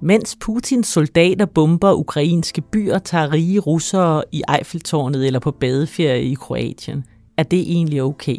Mens 0.00 0.36
Putins 0.40 0.86
soldater 0.86 1.46
bomber 1.46 1.92
ukrainske 1.92 2.60
byer, 2.60 2.98
tager 2.98 3.32
rige 3.32 3.58
russere 3.58 4.22
i 4.32 4.42
Eiffeltårnet 4.48 5.26
eller 5.26 5.38
på 5.38 5.50
badeferie 5.50 6.22
i 6.22 6.34
Kroatien, 6.34 7.04
er 7.36 7.42
det 7.42 7.58
egentlig 7.58 8.02
okay? 8.02 8.36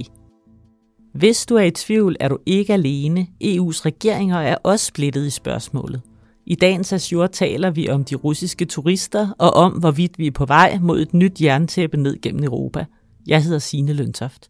Hvis 1.14 1.46
du 1.46 1.56
er 1.56 1.64
i 1.64 1.72
tvivl, 1.72 2.16
er 2.20 2.28
du 2.28 2.38
ikke 2.46 2.74
alene. 2.74 3.28
EU's 3.44 3.86
regeringer 3.86 4.38
er 4.38 4.56
også 4.64 4.86
splittet 4.86 5.28
i 5.28 5.30
spørgsmålet. 5.30 6.02
I 6.46 6.56
dagens 6.56 6.94
Azure 6.94 7.28
taler 7.28 7.72
vi 7.72 7.90
om 7.90 8.04
de 8.04 8.16
russiske 8.16 8.66
turister 8.66 9.30
og 9.38 9.54
om, 9.54 9.72
hvorvidt 9.72 10.20
vi 10.20 10.28
er 10.28 10.32
på 10.32 10.46
vej 10.46 10.80
mod 10.82 11.02
et 11.02 11.14
nyt 11.14 11.42
jerntæppe 11.42 11.98
ned 11.98 12.22
gennem 12.22 12.44
Europa. 12.44 12.86
Jeg 13.28 13.44
hedder 13.44 13.60
Signe 13.60 13.94
Løntoft. 13.94 14.50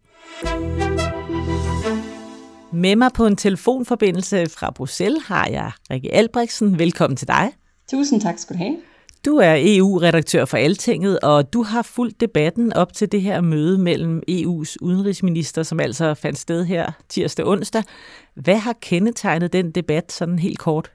Med 2.77 2.95
mig 2.95 3.09
på 3.13 3.25
en 3.25 3.35
telefonforbindelse 3.35 4.49
fra 4.49 4.71
Bruxelles 4.71 5.23
har 5.23 5.47
jeg 5.47 5.71
Rikke 5.91 6.13
Albrechtsen. 6.13 6.79
Velkommen 6.79 7.17
til 7.17 7.27
dig. 7.27 7.51
Tusind 7.91 8.21
tak 8.21 8.39
skal 8.39 8.55
du 8.55 8.57
have. 8.63 8.77
Du 9.25 9.37
er 9.37 9.55
EU-redaktør 9.59 10.45
for 10.45 10.57
Altinget, 10.57 11.19
og 11.19 11.53
du 11.53 11.63
har 11.63 11.81
fulgt 11.81 12.21
debatten 12.21 12.73
op 12.73 12.93
til 12.93 13.11
det 13.11 13.21
her 13.21 13.41
møde 13.41 13.77
mellem 13.77 14.23
EU's 14.31 14.75
udenrigsminister, 14.81 15.63
som 15.63 15.79
altså 15.79 16.13
fandt 16.13 16.39
sted 16.39 16.65
her 16.65 16.91
tirsdag 17.09 17.47
onsdag. 17.47 17.83
Hvad 18.35 18.57
har 18.57 18.73
kendetegnet 18.81 19.53
den 19.53 19.71
debat 19.71 20.11
sådan 20.11 20.39
helt 20.39 20.59
kort? 20.59 20.91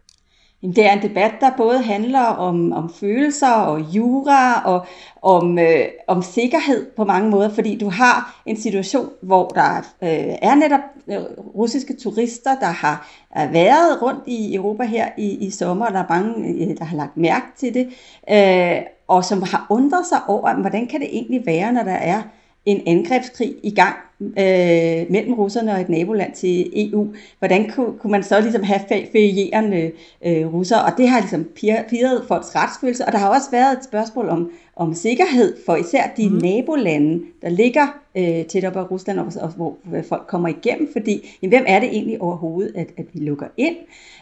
Jamen, 0.62 0.77
Det 0.77 0.86
er 0.86 0.92
en 0.92 1.02
debat, 1.02 1.32
der 1.41 1.50
både 1.56 1.82
handler 1.82 2.20
om, 2.20 2.72
om 2.72 2.92
følelser 2.94 3.50
og 3.50 3.80
jura 3.80 4.62
og 4.64 4.86
om, 5.22 5.58
øh, 5.58 5.84
om 6.06 6.22
sikkerhed 6.22 6.91
på 6.96 7.05
mange 7.05 7.30
måder, 7.30 7.48
fordi 7.55 7.78
du 7.78 7.88
har 7.88 8.42
en 8.46 8.56
situation, 8.56 9.08
hvor 9.22 9.48
der 9.48 9.77
øh, 10.02 10.34
er 10.42 10.55
netop 10.55 10.80
øh, 11.08 11.20
russiske 11.55 11.96
turister, 11.96 12.55
der 12.60 12.66
har 12.66 13.06
været 13.52 14.02
rundt 14.02 14.22
i 14.27 14.55
Europa 14.55 14.84
her 14.84 15.08
i, 15.18 15.46
i 15.46 15.50
sommer, 15.50 15.86
og 15.86 15.92
der 15.92 15.98
er 15.98 16.06
mange, 16.08 16.48
øh, 16.48 16.78
der 16.78 16.84
har 16.84 16.96
lagt 16.96 17.16
mærke 17.16 17.46
til 17.56 17.74
det, 17.74 17.88
øh, 18.30 18.83
og 19.08 19.24
som 19.24 19.42
har 19.42 19.66
undret 19.70 20.06
sig 20.06 20.18
over, 20.28 20.55
hvordan 20.55 20.86
kan 20.86 21.00
det 21.00 21.08
egentlig 21.12 21.46
være, 21.46 21.72
når 21.72 21.83
der 21.83 21.92
er 21.92 22.22
en 22.66 22.82
angrebskrig 22.86 23.55
i 23.62 23.70
gang 23.70 23.96
øh, 24.20 25.10
mellem 25.10 25.34
russerne 25.34 25.72
og 25.72 25.80
et 25.80 25.88
naboland 25.88 26.32
til 26.32 26.70
EU. 26.74 27.14
Hvordan 27.38 27.70
kunne, 27.70 27.98
kunne 27.98 28.10
man 28.10 28.22
så 28.22 28.41
ligesom 28.41 28.62
have 28.62 28.80
ferierende 29.12 29.91
øh, 30.27 30.55
russer? 30.55 30.78
Og 30.78 30.92
det 30.96 31.08
har 31.08 31.20
ligesom 31.20 31.44
pirret 31.88 32.24
folks 32.28 32.56
retsfølelse. 32.56 33.05
Og 33.06 33.12
der 33.12 33.18
har 33.18 33.28
også 33.28 33.50
været 33.50 33.78
et 33.78 33.84
spørgsmål 33.84 34.28
om, 34.28 34.50
om 34.83 34.94
sikkerhed 34.94 35.56
for 35.66 35.77
især 35.77 36.02
de 36.16 36.28
mm. 36.28 36.36
nabolande, 36.36 37.25
der 37.42 37.48
ligger 37.48 37.86
øh, 38.16 38.44
tæt 38.44 38.64
op 38.64 38.77
af 38.77 38.91
Rusland, 38.91 39.19
og, 39.19 39.33
og 39.41 39.48
hvor 39.48 39.77
folk 40.08 40.27
kommer 40.28 40.48
igennem. 40.48 40.89
Fordi, 40.92 41.39
jamen, 41.42 41.56
hvem 41.56 41.64
er 41.66 41.80
det 41.80 41.89
egentlig 41.89 42.22
overhovedet, 42.22 42.72
at, 42.74 42.86
at 42.97 43.05
vi 43.12 43.20
lukker 43.20 43.47
ind? 43.56 43.77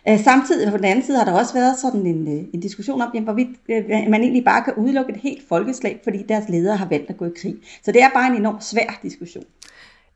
Øh, 0.09 0.25
samtidig 0.25 0.71
på 0.71 0.77
den 0.77 0.85
anden 0.85 1.05
side 1.05 1.19
har 1.19 1.25
der 1.25 1.33
også 1.33 1.55
været 1.55 1.79
sådan 1.79 2.07
en, 2.07 2.39
øh, 2.39 2.45
en 2.55 2.61
diskussion 2.61 3.01
om, 3.01 3.11
jamen, 3.15 3.25
hvorvidt 3.25 3.49
øh, 3.69 4.11
man 4.11 4.23
egentlig 4.23 4.45
bare 4.45 4.65
kan 4.65 4.75
udelukke 4.77 5.13
et 5.13 5.21
helt 5.23 5.43
folkeslag, 5.49 6.01
fordi 6.05 6.19
deres 6.29 6.45
ledere 6.49 6.77
har 6.77 6.89
valgt 6.89 7.11
at 7.11 7.17
gå 7.17 7.25
i 7.25 7.31
krig. 7.43 7.55
Så 7.85 7.93
det 7.93 8.03
er 8.03 8.09
bare 8.15 8.31
en 8.31 8.37
enormt 8.37 8.65
svær 8.65 9.01
diskussion. 9.03 9.45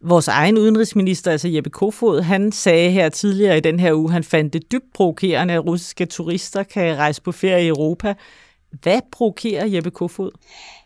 Vores 0.00 0.28
egen 0.28 0.58
udenrigsminister, 0.58 1.30
altså 1.30 1.48
Jeppe 1.48 1.70
Kofod, 1.70 2.20
han 2.20 2.52
sagde 2.52 2.90
her 2.90 3.08
tidligere 3.08 3.56
i 3.56 3.60
den 3.60 3.80
her 3.80 3.94
uge, 3.94 4.10
han 4.10 4.24
fandt 4.24 4.52
det 4.52 4.72
dybt 4.72 4.92
provokerende, 4.94 5.54
at 5.54 5.66
russiske 5.66 6.06
turister 6.06 6.62
kan 6.62 6.96
rejse 6.96 7.22
på 7.22 7.32
ferie 7.32 7.64
i 7.64 7.68
Europa. 7.68 8.14
Hvad 8.82 9.00
provokerer 9.12 9.66
Jeppe 9.66 9.90
Kofod? 9.90 10.30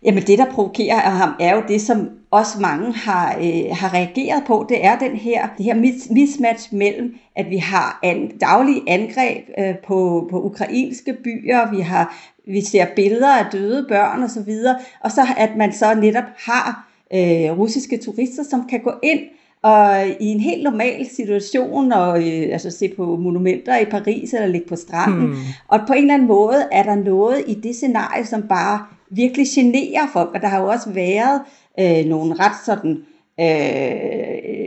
Jamen 0.03 0.23
det, 0.23 0.39
der 0.39 0.51
provokerer 0.51 0.99
ham, 0.99 1.33
er 1.41 1.55
jo 1.55 1.63
det, 1.69 1.81
som 1.81 2.09
også 2.31 2.61
mange 2.61 2.93
har, 2.93 3.37
øh, 3.37 3.77
har 3.77 3.95
reageret 3.95 4.43
på. 4.47 4.67
Det 4.69 4.85
er 4.85 4.99
den 4.99 5.17
her, 5.17 5.49
det 5.59 5.65
her 5.65 5.75
mismatch 6.11 6.75
mellem, 6.75 7.15
at 7.37 7.51
vi 7.51 7.57
har 7.57 7.99
an, 8.03 8.39
daglige 8.39 8.83
angreb 8.87 9.45
øh, 9.59 9.75
på, 9.87 10.29
på 10.31 10.43
ukrainske 10.43 11.17
byer, 11.25 11.71
vi 11.71 11.81
har 11.81 12.15
vi 12.53 12.61
ser 12.61 12.87
billeder 12.97 13.37
af 13.37 13.47
døde 13.53 13.87
børn 13.89 14.19
osv., 14.19 14.25
og, 14.25 14.31
så 14.31 14.43
videre, 14.43 14.79
og 15.01 15.11
så 15.11 15.27
at 15.37 15.51
man 15.57 15.73
så 15.73 15.95
netop 15.95 16.25
har 16.37 16.89
øh, 17.15 17.59
russiske 17.59 17.99
turister, 17.99 18.43
som 18.51 18.69
kan 18.69 18.81
gå 18.81 18.93
ind 19.03 19.21
og 19.63 20.07
i 20.21 20.27
en 20.27 20.41
helt 20.41 20.63
normal 20.63 21.07
situation, 21.17 21.93
og 21.93 22.19
øh, 22.19 22.49
altså 22.53 22.71
se 22.71 22.93
på 22.97 23.17
monumenter 23.17 23.79
i 23.79 23.85
Paris 23.85 24.33
eller 24.33 24.47
ligge 24.47 24.69
på 24.69 24.77
stranden. 24.77 25.27
Hmm. 25.27 25.37
Og 25.69 25.81
på 25.87 25.93
en 25.93 26.03
eller 26.03 26.15
anden 26.15 26.29
måde 26.29 26.69
er 26.73 26.83
der 26.83 26.95
noget 26.95 27.45
i 27.47 27.55
det 27.55 27.75
scenarie, 27.75 28.27
som 28.27 28.43
bare 28.43 28.85
virkelig 29.11 29.47
generer 29.55 30.09
folk. 30.13 30.31
Og 30.35 30.41
der 30.41 30.49
har 30.49 30.61
jo 30.61 30.69
også 30.69 30.91
været 30.91 31.41
øh, 31.81 32.05
nogle 32.07 32.35
ret 32.35 32.57
sådan 32.67 32.99
øh, 33.41 34.58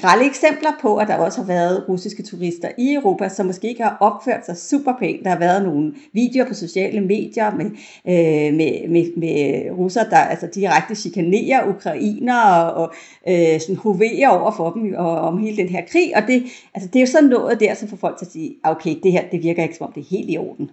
grælde 0.00 0.24
eksempler 0.24 0.70
på, 0.80 0.96
at 0.96 1.08
der 1.08 1.16
også 1.16 1.40
har 1.40 1.46
været 1.46 1.84
russiske 1.88 2.22
turister 2.22 2.68
i 2.78 2.94
Europa, 2.94 3.28
som 3.28 3.46
måske 3.46 3.68
ikke 3.68 3.82
har 3.82 3.96
opført 4.00 4.46
sig 4.46 4.56
super 4.56 4.92
pænt. 4.98 5.24
Der 5.24 5.30
har 5.30 5.38
været 5.38 5.62
nogle 5.62 5.94
videoer 6.12 6.48
på 6.48 6.54
sociale 6.54 7.00
medier 7.00 7.54
med, 7.54 7.66
øh, 8.06 8.54
med, 8.54 8.88
med, 8.88 9.16
med 9.16 9.70
russer, 9.78 10.04
der 10.04 10.16
altså 10.16 10.48
direkte 10.54 10.94
chikanerer 10.94 11.68
ukrainer 11.68 12.42
og, 12.42 12.74
og 12.74 12.94
øh, 13.28 13.60
sådan 13.60 13.76
hoverer 13.76 14.28
over 14.28 14.50
for 14.50 14.70
dem 14.70 14.94
og, 14.96 15.20
om 15.20 15.38
hele 15.38 15.56
den 15.56 15.68
her 15.68 15.82
krig. 15.92 16.16
Og 16.16 16.22
det, 16.26 16.42
altså, 16.74 16.88
det 16.92 16.96
er 16.96 17.00
jo 17.00 17.06
sådan 17.06 17.28
noget 17.28 17.60
der, 17.60 17.74
som 17.74 17.88
får 17.88 17.96
folk 17.96 18.18
til 18.18 18.26
at 18.26 18.32
sige, 18.32 18.54
ah, 18.64 18.76
okay, 18.76 18.96
det 19.02 19.12
her 19.12 19.22
det 19.32 19.42
virker 19.42 19.62
ikke 19.62 19.76
som 19.76 19.86
om 19.86 19.92
det 19.92 20.00
er 20.00 20.06
helt 20.10 20.30
i 20.30 20.38
orden. 20.38 20.70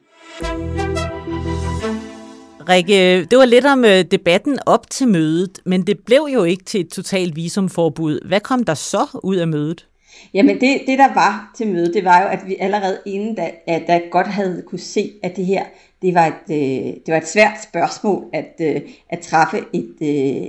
Rikke, 2.69 3.25
det 3.25 3.37
var 3.37 3.45
lidt 3.45 3.65
om 3.65 3.85
øh, 3.85 4.05
debatten 4.11 4.59
op 4.65 4.89
til 4.89 5.07
mødet, 5.07 5.59
men 5.65 5.81
det 5.81 5.99
blev 6.05 6.27
jo 6.33 6.43
ikke 6.43 6.63
til 6.63 6.81
et 6.81 6.89
totalt 6.89 7.35
visumforbud. 7.35 8.27
Hvad 8.27 8.39
kom 8.39 8.63
der 8.63 8.73
så 8.73 9.19
ud 9.23 9.35
af 9.35 9.47
mødet? 9.47 9.87
Jamen 10.33 10.61
det, 10.61 10.81
det 10.87 10.99
der 10.99 11.13
var 11.13 11.51
til 11.57 11.67
mødet, 11.67 11.93
det 11.93 12.05
var 12.05 12.21
jo, 12.21 12.27
at 12.27 12.39
vi 12.47 12.55
allerede 12.59 12.97
inden 13.05 13.35
da, 13.35 13.51
at 13.67 13.83
da 13.87 14.01
godt 14.11 14.27
havde 14.27 14.63
kunne 14.67 14.79
se, 14.79 15.11
at 15.23 15.35
det 15.35 15.45
her 15.45 15.63
det 16.01 16.13
var 16.13 16.25
et, 16.27 16.55
øh, 16.55 16.93
det 17.05 17.07
var 17.07 17.17
et 17.17 17.27
svært 17.27 17.63
spørgsmål 17.63 18.23
at, 18.33 18.53
øh, 18.61 18.81
at 19.09 19.19
træffe 19.19 19.57
et, 19.73 19.95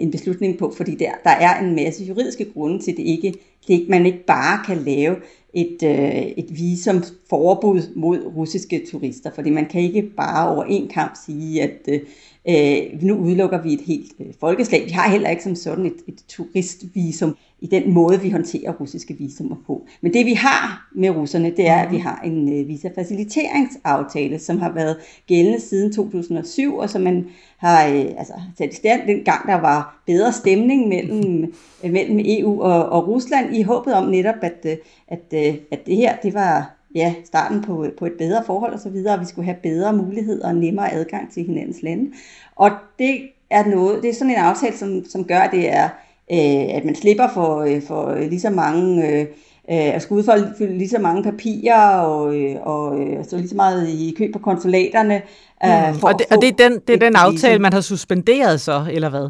en 0.03 0.11
beslutning 0.11 0.59
på, 0.59 0.73
fordi 0.77 0.95
der, 0.95 1.11
der 1.25 1.31
er 1.31 1.61
en 1.61 1.75
masse 1.75 2.05
juridiske 2.05 2.53
grunde 2.53 2.85
til, 2.85 2.97
det 2.97 3.03
ikke, 3.03 3.35
det 3.69 3.89
man 3.89 4.07
ikke 4.07 4.25
bare 4.27 4.65
kan 4.67 4.77
lave 4.77 5.17
et, 5.55 5.83
øh, 5.83 6.23
et 6.23 6.47
visumforbud 6.51 7.95
mod 7.97 8.27
russiske 8.37 8.87
turister, 8.91 9.31
fordi 9.35 9.51
man 9.51 9.67
kan 9.67 9.81
ikke 9.81 10.03
bare 10.03 10.49
over 10.49 10.65
en 10.65 10.89
kamp 10.89 11.15
sige, 11.27 11.63
at 11.63 11.81
øh, 11.89 12.01
øh, 12.49 13.03
nu 13.03 13.15
udelukker 13.15 13.63
vi 13.63 13.73
et 13.73 13.81
helt 13.81 14.13
øh, 14.21 14.27
folkeslag. 14.41 14.85
Vi 14.87 14.91
har 14.91 15.11
heller 15.11 15.31
ikke 15.31 15.43
som 15.43 15.55
sådan 15.55 15.87
et, 15.87 15.97
et 16.07 16.25
turistvisum 16.29 17.37
i 17.61 17.67
den 17.67 17.93
måde, 17.93 18.21
vi 18.21 18.31
håndterer 18.31 18.73
russiske 18.73 19.15
visumer 19.19 19.57
på. 19.67 19.87
Men 20.01 20.15
det 20.15 20.27
vi 20.27 20.33
har 20.33 20.89
med 20.95 21.11
russerne, 21.11 21.51
det 21.51 21.69
er, 21.69 21.77
at 21.77 21.93
vi 21.93 21.99
har 21.99 22.21
en 22.25 22.61
øh, 22.61 22.69
visafaciliteringsaftale, 22.69 24.39
som 24.39 24.59
har 24.59 24.73
været 24.73 24.97
gældende 25.27 25.61
siden 25.61 25.93
2007, 25.93 26.77
og 26.77 26.91
som 26.91 27.03
man 27.03 27.27
har 27.57 27.87
øh, 27.87 28.05
altså, 28.19 28.33
sat 28.59 28.73
i 28.73 28.77
stand 28.77 29.09
dengang, 29.09 29.49
der 29.49 29.61
var 29.61 30.03
bedre 30.07 30.33
stemning 30.33 30.89
mellem, 30.89 31.53
øh, 31.85 31.93
mellem 31.93 32.19
EU 32.25 32.63
og, 32.63 32.89
og 32.89 33.09
Rusland, 33.09 33.57
i 33.57 33.63
håbet 33.63 33.95
om 33.95 34.09
netop, 34.09 34.35
at, 34.43 34.67
øh, 34.67 34.77
at, 35.09 35.23
øh, 35.35 35.55
at 35.71 35.87
det 35.87 35.97
her, 35.97 36.17
det 36.17 36.35
var 36.35 36.84
ja, 36.95 37.15
starten 37.25 37.63
på, 37.63 37.87
på 37.99 38.07
et 38.07 38.13
bedre 38.19 38.43
forhold 38.47 38.73
og 38.73 38.81
så 38.81 38.89
videre, 38.89 39.15
og 39.15 39.21
vi 39.21 39.27
skulle 39.27 39.45
have 39.45 39.57
bedre 39.63 39.93
muligheder 39.93 40.49
og 40.49 40.55
nemmere 40.55 40.93
adgang 40.93 41.33
til 41.33 41.45
hinandens 41.45 41.83
lande. 41.83 42.11
Og 42.57 42.71
det 42.99 43.21
er 43.51 43.65
noget, 43.67 44.03
det 44.03 44.11
er 44.11 44.15
sådan 44.15 44.31
en 44.31 44.37
aftale, 44.37 44.77
som, 44.77 45.05
som 45.05 45.25
gør, 45.25 45.39
at 45.39 45.51
det 45.53 45.73
er, 45.73 45.85
øh, 46.33 46.77
at 46.77 46.85
man 46.85 46.95
slipper 46.95 47.29
for, 47.35 47.61
øh, 47.61 47.83
for 47.83 48.15
lige 48.15 48.41
så 48.41 48.51
mange 48.51 49.09
øh, 49.09 49.27
at 49.69 50.03
skulle 50.03 50.19
udfylde 50.19 50.79
lige 50.79 50.89
så 50.89 50.99
mange 50.99 51.23
papirer 51.23 51.99
og, 51.99 52.37
øh, 52.37 52.57
og 52.63 53.01
øh, 53.01 53.25
så 53.25 53.37
lige 53.37 53.49
så 53.49 53.57
meget 53.57 53.89
i 53.89 54.15
kø 54.19 54.33
på 54.33 54.39
konsulaterne. 54.39 55.23
Mm. 55.65 55.99
For 56.01 56.09
og 56.09 56.19
det, 56.19 56.27
og 56.31 56.43
det 56.43 56.49
er 56.49 56.69
den, 56.69 56.81
det 56.87 56.95
er 56.95 56.99
den 56.99 57.17
aftale, 57.17 57.59
man 57.59 57.73
har 57.73 57.81
suspenderet 57.81 58.61
så, 58.61 58.87
eller 58.91 59.09
hvad? 59.09 59.29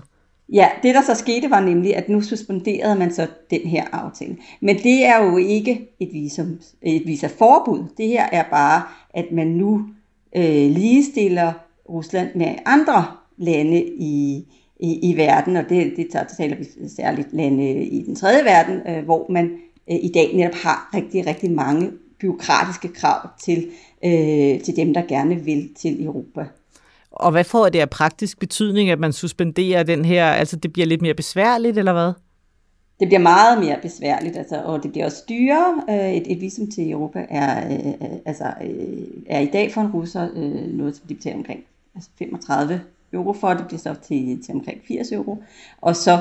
Ja, 0.52 0.68
det 0.82 0.94
der 0.94 1.02
så 1.02 1.14
skete 1.14 1.50
var 1.50 1.60
nemlig, 1.60 1.96
at 1.96 2.08
nu 2.08 2.20
suspenderede 2.20 2.98
man 2.98 3.12
så 3.12 3.26
den 3.50 3.60
her 3.60 3.84
aftale. 3.92 4.36
Men 4.60 4.76
det 4.76 5.04
er 5.04 5.24
jo 5.24 5.36
ikke 5.36 5.88
et, 6.00 6.08
visum, 6.12 6.58
et 6.82 7.06
visaforbud. 7.06 7.84
Det 7.96 8.08
her 8.08 8.26
er 8.32 8.44
bare, 8.50 8.82
at 9.14 9.32
man 9.32 9.46
nu 9.46 9.86
øh, 10.36 10.70
ligestiller 10.70 11.52
Rusland 11.88 12.28
med 12.34 12.54
andre 12.66 13.06
lande 13.36 13.84
i, 13.84 14.44
i, 14.80 15.10
i 15.10 15.16
verden, 15.16 15.56
og 15.56 15.64
det, 15.68 15.92
det 15.96 16.26
taler 16.36 16.56
vi 16.56 16.88
særligt 16.88 17.32
lande 17.32 17.84
i 17.84 18.02
den 18.02 18.14
tredje 18.14 18.44
verden, 18.44 18.80
øh, 18.88 19.04
hvor 19.04 19.26
man 19.32 19.44
øh, 19.90 19.96
i 20.02 20.10
dag 20.14 20.34
netop 20.34 20.54
har 20.54 20.90
rigtig, 20.94 21.26
rigtig 21.26 21.50
mange 21.50 21.90
byråkratiske 22.20 22.88
krav 22.88 23.28
til, 23.42 23.70
øh, 24.04 24.60
til 24.60 24.76
dem, 24.76 24.94
der 24.94 25.02
gerne 25.08 25.36
vil 25.36 25.74
til 25.74 26.04
Europa. 26.04 26.46
Og 27.16 27.30
hvad 27.30 27.44
får 27.44 27.68
det 27.68 27.78
af 27.78 27.90
praktisk 27.90 28.38
betydning, 28.38 28.90
at 28.90 28.98
man 28.98 29.12
suspenderer 29.12 29.82
den 29.82 30.04
her, 30.04 30.26
altså 30.26 30.56
det 30.56 30.72
bliver 30.72 30.86
lidt 30.86 31.02
mere 31.02 31.14
besværligt, 31.14 31.78
eller 31.78 31.92
hvad? 31.92 32.12
Det 33.00 33.08
bliver 33.08 33.20
meget 33.20 33.58
mere 33.64 33.78
besværligt, 33.82 34.36
altså, 34.36 34.62
og 34.64 34.82
det 34.82 34.90
bliver 34.90 35.04
også 35.04 35.22
dyrere. 35.28 35.82
Øh, 35.90 36.14
et, 36.14 36.32
et 36.32 36.40
visum 36.40 36.70
til 36.70 36.90
Europa 36.90 37.26
er, 37.30 37.72
øh, 37.72 38.08
altså, 38.24 38.44
øh, 38.44 39.06
er 39.26 39.40
i 39.40 39.46
dag 39.46 39.72
for 39.72 39.80
en 39.80 39.92
russer 39.92 40.28
øh, 40.34 40.76
noget, 40.76 40.96
som 40.96 41.06
de 41.08 41.14
betaler 41.14 41.36
omkring 41.36 41.64
altså 41.94 42.10
35 42.18 42.80
euro 43.12 43.32
for, 43.32 43.48
det 43.48 43.66
bliver 43.66 43.80
så 43.80 43.94
til, 44.02 44.42
til 44.44 44.54
omkring 44.54 44.80
80 44.88 45.12
euro. 45.12 45.42
Og 45.80 45.96
så 45.96 46.12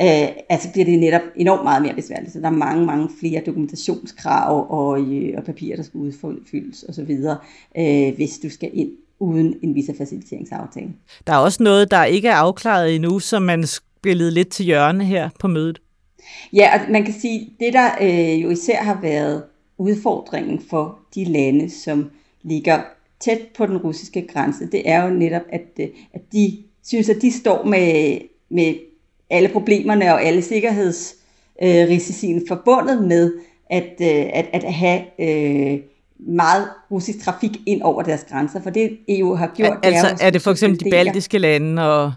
øh, 0.00 0.28
altså 0.48 0.72
bliver 0.72 0.84
det 0.84 0.98
netop 0.98 1.22
enormt 1.36 1.62
meget 1.62 1.82
mere 1.82 1.94
besværligt, 1.94 2.32
så 2.32 2.40
der 2.40 2.46
er 2.46 2.50
mange, 2.50 2.86
mange 2.86 3.08
flere 3.20 3.42
dokumentationskrav 3.46 4.66
og, 4.70 5.00
øh, 5.00 5.34
og 5.36 5.44
papirer, 5.44 5.76
der 5.76 5.82
skal 5.82 5.98
udfyldes 5.98 6.84
osv., 6.88 7.18
øh, 7.78 8.14
hvis 8.14 8.38
du 8.38 8.50
skal 8.50 8.70
ind 8.72 8.90
uden 9.22 9.54
en 9.62 9.74
visafaciliteringsaftale. 9.74 10.88
Der 11.26 11.32
er 11.32 11.36
også 11.36 11.62
noget, 11.62 11.90
der 11.90 12.04
ikke 12.04 12.28
er 12.28 12.34
afklaret 12.34 12.94
endnu, 12.94 13.18
som 13.18 13.42
man 13.42 13.66
spillede 13.66 14.30
lidt 14.30 14.48
til 14.48 14.64
hjørne 14.64 15.04
her 15.04 15.30
på 15.40 15.48
mødet. 15.48 15.80
Ja, 16.52 16.70
og 16.74 16.80
man 16.90 17.04
kan 17.04 17.14
sige, 17.14 17.50
det 17.60 17.72
der 17.72 17.90
øh, 18.00 18.42
jo 18.42 18.50
især 18.50 18.82
har 18.82 19.00
været 19.02 19.42
udfordringen 19.78 20.62
for 20.70 20.98
de 21.14 21.24
lande, 21.24 21.70
som 21.70 22.10
ligger 22.42 22.82
tæt 23.20 23.40
på 23.56 23.66
den 23.66 23.76
russiske 23.76 24.26
grænse, 24.26 24.66
det 24.66 24.82
er 24.84 25.04
jo 25.04 25.10
netop, 25.10 25.42
at, 25.48 25.68
øh, 25.80 25.88
at 26.12 26.20
de 26.32 26.58
synes, 26.84 27.08
at 27.08 27.22
de 27.22 27.32
står 27.32 27.64
med, 27.64 28.18
med 28.48 28.74
alle 29.30 29.48
problemerne 29.48 30.14
og 30.14 30.22
alle 30.22 30.42
sikkerhedsrisiciene 30.42 32.40
øh, 32.40 32.46
forbundet 32.48 33.04
med 33.04 33.32
at, 33.70 33.92
øh, 34.00 34.30
at, 34.32 34.48
at 34.52 34.72
have 34.72 35.00
øh, 35.18 35.80
meget 36.26 36.68
russisk 36.90 37.24
trafik 37.24 37.50
ind 37.66 37.82
over 37.82 38.02
deres 38.02 38.26
grænser. 38.30 38.62
For 38.62 38.70
det 38.70 38.98
EU 39.08 39.34
har 39.34 39.52
gjort... 39.56 39.78
Altså 39.82 40.06
er, 40.06 40.26
er 40.26 40.30
det 40.30 40.42
for 40.42 40.50
eksempel 40.50 40.84
de 40.84 40.90
baltiske 40.90 41.38
lande? 41.38 41.82
Og... 41.82 42.12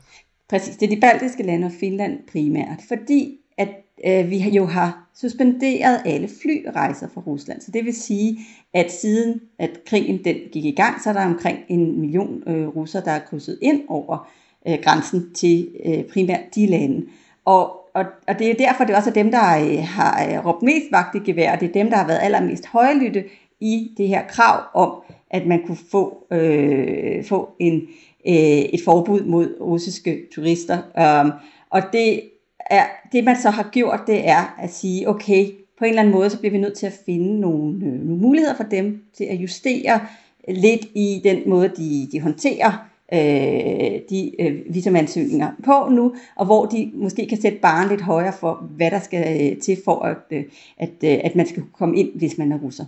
Præcis, 0.50 0.76
det 0.76 0.86
er 0.86 0.96
de 0.96 1.02
baltiske 1.02 1.44
lande 1.44 1.66
og 1.66 1.72
Finland 1.80 2.20
primært. 2.32 2.80
Fordi 2.88 3.38
at 3.58 3.70
øh, 4.08 4.30
vi 4.30 4.38
jo 4.38 4.66
har 4.66 5.08
suspenderet 5.16 6.02
alle 6.06 6.30
flyrejser 6.42 7.08
fra 7.14 7.22
Rusland. 7.22 7.62
Så 7.62 7.72
det 7.72 7.86
vil 7.86 7.96
sige, 7.96 8.40
at 8.74 8.92
siden 8.92 9.42
at 9.60 9.70
krigen 9.88 10.24
den 10.24 10.36
gik 10.52 10.66
i 10.66 10.72
gang, 10.72 11.02
så 11.02 11.10
er 11.10 11.14
der 11.14 11.26
omkring 11.26 11.60
en 11.68 12.00
million 12.00 12.44
øh, 12.48 12.68
russer, 12.68 13.02
der 13.02 13.12
er 13.12 13.20
krydset 13.20 13.60
ind 13.62 13.82
over 13.88 14.30
øh, 14.68 14.78
grænsen 14.84 15.34
til 15.34 15.68
øh, 15.86 16.04
primært 16.04 16.56
de 16.56 16.66
lande. 16.66 17.06
Og, 17.46 17.72
og, 17.94 18.06
og 18.28 18.40
det 18.40 18.50
er 18.50 18.54
derfor, 18.54 18.84
det 18.84 18.96
også 18.96 19.10
er 19.10 19.14
dem, 19.14 19.32
der 19.32 19.58
øh, 19.58 19.84
har 19.84 20.26
øh, 20.30 20.46
råbt 20.46 20.62
mest 20.62 20.86
vagt 20.92 21.16
i 21.16 21.32
gevær, 21.32 21.54
og 21.54 21.60
det 21.60 21.70
er 21.70 21.74
dem, 21.74 21.90
der 21.90 21.98
har 21.98 22.08
været 22.08 22.20
allermest 22.22 22.66
højlytte 22.66 23.24
i 23.60 23.92
det 23.98 24.08
her 24.08 24.28
krav 24.28 24.64
om, 24.74 25.02
at 25.30 25.48
man 25.48 25.62
kunne 25.66 25.78
få, 25.92 26.28
øh, 26.32 27.24
få 27.24 27.50
en, 27.60 27.82
øh, 28.28 28.62
et 28.74 28.82
forbud 28.86 29.24
mod 29.24 29.58
russiske 29.62 30.22
turister. 30.36 30.78
Um, 31.24 31.32
og 31.70 31.82
det 31.94 32.22
er, 32.60 32.86
det 33.12 33.24
man 33.24 33.36
så 33.42 33.50
har 33.50 33.70
gjort, 33.72 34.00
det 34.08 34.28
er 34.28 34.56
at 34.60 34.74
sige, 34.74 35.10
okay, 35.10 35.48
på 35.80 35.86
en 35.86 35.90
eller 35.90 36.02
anden 36.02 36.16
måde, 36.16 36.30
så 36.30 36.40
bliver 36.40 36.52
vi 36.52 36.58
nødt 36.58 36.78
til 36.78 36.86
at 36.86 37.00
finde 37.06 37.40
nogle, 37.40 37.86
øh, 37.86 37.92
nogle 37.92 38.22
muligheder 38.22 38.56
for 38.56 38.64
dem 38.64 39.04
til 39.18 39.24
at 39.24 39.36
justere 39.36 40.00
lidt 40.48 40.86
i 40.96 41.22
den 41.24 41.50
måde, 41.50 41.70
de, 41.78 42.08
de 42.12 42.22
håndterer 42.22 42.90
øh, 43.14 44.00
de 44.10 44.42
øh, 44.42 44.56
visumansøgninger 44.70 45.52
på 45.66 45.90
nu, 45.90 46.16
og 46.36 46.46
hvor 46.46 46.66
de 46.66 46.92
måske 46.94 47.28
kan 47.28 47.42
sætte 47.42 47.58
barn 47.62 47.90
lidt 47.90 48.02
højere 48.02 48.34
for, 48.40 48.70
hvad 48.76 48.92
der 48.92 49.00
skal 49.00 49.52
øh, 49.52 49.58
til 49.62 49.78
for, 49.86 50.00
at, 50.00 50.18
øh, 50.32 50.44
at, 50.78 50.90
øh, 51.04 51.18
at 51.24 51.36
man 51.36 51.48
skal 51.48 51.64
komme 51.74 51.98
ind, 51.98 52.10
hvis 52.16 52.38
man 52.38 52.52
er 52.52 52.58
russer. 52.58 52.86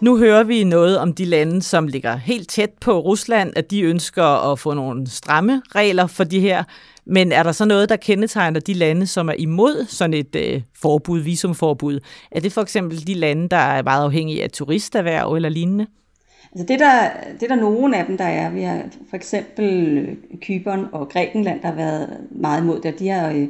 Nu 0.00 0.18
hører 0.18 0.44
vi 0.44 0.64
noget 0.64 0.98
om 0.98 1.12
de 1.12 1.24
lande, 1.24 1.62
som 1.62 1.86
ligger 1.86 2.16
helt 2.16 2.48
tæt 2.48 2.70
på 2.80 2.98
Rusland, 2.98 3.52
at 3.56 3.70
de 3.70 3.82
ønsker 3.82 4.52
at 4.52 4.58
få 4.58 4.74
nogle 4.74 5.06
stramme 5.10 5.62
regler 5.74 6.06
for 6.06 6.24
de 6.24 6.40
her. 6.40 6.64
Men 7.06 7.32
er 7.32 7.42
der 7.42 7.52
så 7.52 7.64
noget, 7.64 7.88
der 7.88 7.96
kendetegner 7.96 8.60
de 8.60 8.72
lande, 8.72 9.06
som 9.06 9.28
er 9.28 9.34
imod 9.38 9.86
sådan 9.88 10.14
et 10.14 10.36
øh, 10.36 10.62
forbud, 10.76 11.20
visumforbud? 11.20 12.00
Er 12.30 12.40
det 12.40 12.52
for 12.52 12.62
eksempel 12.62 13.06
de 13.06 13.14
lande, 13.14 13.48
der 13.48 13.56
er 13.56 13.82
meget 13.82 14.04
afhængige 14.04 14.42
af 14.42 14.50
turisterhverv 14.50 15.34
eller 15.34 15.48
lignende? 15.48 15.86
Altså 16.52 16.66
det, 16.66 16.78
der, 16.78 17.10
det 17.40 17.42
er 17.42 17.54
der 17.54 17.62
nogle 17.62 17.96
af 17.96 18.06
dem, 18.06 18.16
der 18.16 18.24
er. 18.24 18.50
Vi 18.50 18.62
har 18.62 18.82
for 19.08 19.16
eksempel 19.16 19.98
øh, 19.98 20.16
Kyberen 20.40 20.84
og 20.92 21.08
Grækenland, 21.08 21.60
der 21.60 21.68
har 21.68 21.74
været 21.74 22.26
meget 22.30 22.62
imod 22.62 22.80
det. 22.80 22.98
De 22.98 23.08
har, 23.08 23.30
øh, 23.30 23.48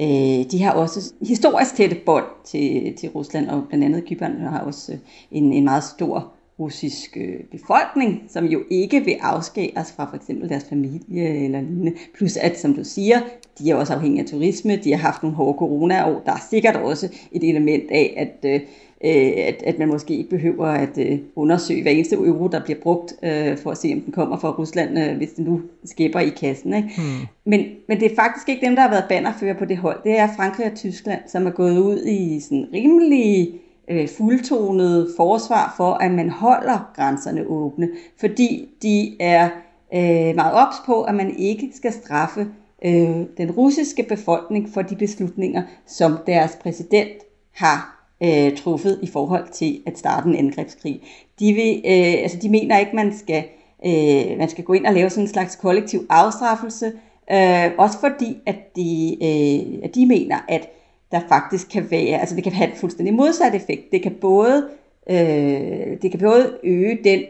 øh, 0.00 0.50
de 0.50 0.62
har 0.62 0.72
også 0.72 1.12
historisk 1.22 1.74
tætte 1.74 1.96
bånd 2.06 2.24
til, 2.44 2.94
til 2.96 3.08
Rusland, 3.08 3.48
og 3.48 3.64
blandt 3.68 3.84
andet 3.84 4.04
Kyberen 4.04 4.40
har 4.40 4.60
også 4.60 4.92
øh, 4.92 4.98
en, 5.30 5.52
en 5.52 5.64
meget 5.64 5.84
stor 5.84 6.32
russisk 6.58 7.18
befolkning, 7.50 8.22
som 8.28 8.44
jo 8.44 8.62
ikke 8.70 9.04
vil 9.04 9.16
afskæres 9.20 9.92
fra 9.92 10.10
for 10.10 10.16
eksempel 10.16 10.48
deres 10.48 10.64
familie 10.64 11.44
eller 11.44 11.60
lignende. 11.60 11.92
Plus 12.14 12.36
at, 12.36 12.60
som 12.60 12.74
du 12.74 12.84
siger, 12.84 13.20
de 13.58 13.70
er 13.70 13.74
også 13.74 13.92
afhængige 13.92 14.22
af 14.22 14.28
turisme, 14.28 14.76
de 14.76 14.90
har 14.90 14.98
haft 14.98 15.22
nogle 15.22 15.36
hårde 15.36 15.58
corona-år. 15.58 16.22
Der 16.26 16.32
er 16.32 16.46
sikkert 16.50 16.76
også 16.76 17.08
et 17.32 17.48
element 17.48 17.90
af, 17.90 18.14
at, 18.16 18.50
øh, 18.50 18.60
at, 19.00 19.62
at 19.62 19.78
man 19.78 19.88
måske 19.88 20.16
ikke 20.16 20.30
behøver 20.30 20.66
at 20.66 20.98
øh, 20.98 21.18
undersøge 21.36 21.82
hver 21.82 21.90
eneste 21.90 22.16
euro, 22.16 22.48
der 22.48 22.64
bliver 22.64 22.80
brugt, 22.82 23.14
for 23.62 23.70
at 23.70 23.78
se, 23.78 23.92
om 23.94 24.00
den 24.00 24.12
kommer 24.12 24.38
fra 24.38 24.50
Rusland, 24.50 25.16
hvis 25.16 25.30
den 25.30 25.44
nu 25.44 25.60
skæber 25.84 26.20
i 26.20 26.28
kassen. 26.28 26.74
Ikke? 26.74 26.88
Hmm. 26.96 27.26
Men, 27.44 27.66
men 27.88 28.00
det 28.00 28.12
er 28.12 28.16
faktisk 28.16 28.48
ikke 28.48 28.66
dem, 28.66 28.74
der 28.76 28.82
har 28.82 28.90
været 28.90 29.04
bannerfører 29.08 29.58
på 29.58 29.64
det 29.64 29.76
hold. 29.76 29.98
Det 30.04 30.18
er 30.18 30.28
Frankrig 30.36 30.66
og 30.66 30.74
Tyskland, 30.78 31.20
som 31.26 31.46
er 31.46 31.50
gået 31.50 31.78
ud 31.78 32.04
i 32.06 32.40
sådan 32.40 32.66
rimelig 32.72 33.60
øh, 33.90 34.08
fuldtonet 34.08 35.08
forsvar 35.16 35.74
for, 35.76 35.92
at 35.92 36.10
man 36.10 36.30
holder 36.30 36.92
grænserne 36.96 37.46
åbne, 37.46 37.88
fordi 38.20 38.68
de 38.82 39.22
er 39.22 39.48
øh, 39.94 40.34
meget 40.34 40.52
ops 40.52 40.76
på, 40.86 41.02
at 41.02 41.14
man 41.14 41.38
ikke 41.38 41.70
skal 41.74 41.92
straffe 41.92 42.46
øh, 42.84 43.20
den 43.36 43.50
russiske 43.50 44.02
befolkning 44.08 44.68
for 44.74 44.82
de 44.82 44.96
beslutninger, 44.96 45.62
som 45.86 46.18
deres 46.26 46.58
præsident 46.62 47.18
har 47.54 47.97
øh, 48.22 48.56
truffet 48.56 48.98
i 49.02 49.06
forhold 49.06 49.48
til 49.52 49.80
at 49.86 49.98
starte 49.98 50.28
en 50.28 50.36
angrebskrig. 50.36 51.00
De, 51.38 51.52
vil, 51.52 51.82
øh, 51.84 52.22
altså 52.22 52.38
de 52.42 52.48
mener 52.48 52.78
ikke, 52.78 52.96
man 52.96 53.18
skal, 53.18 53.44
øh, 53.86 54.38
man 54.38 54.48
skal 54.48 54.64
gå 54.64 54.72
ind 54.72 54.86
og 54.86 54.94
lave 54.94 55.10
sådan 55.10 55.24
en 55.24 55.28
slags 55.28 55.56
kollektiv 55.56 56.06
afstraffelse, 56.08 56.92
øh, 57.32 57.70
også 57.78 58.00
fordi 58.00 58.36
at 58.46 58.76
de, 58.76 59.16
øh, 59.22 59.78
at 59.82 59.94
de 59.94 60.06
mener, 60.06 60.36
at 60.48 60.68
der 61.12 61.20
faktisk 61.28 61.68
kan 61.68 61.90
være, 61.90 62.20
altså 62.20 62.36
det 62.36 62.44
kan 62.44 62.52
have 62.52 62.70
en 62.70 62.76
fuldstændig 62.76 63.14
modsat 63.14 63.54
effekt. 63.54 63.92
Det 63.92 64.02
kan 64.02 64.12
både, 64.20 64.68
øh, 65.10 66.02
det 66.02 66.10
kan 66.10 66.20
både 66.20 66.58
øge 66.64 66.98
den 67.04 67.20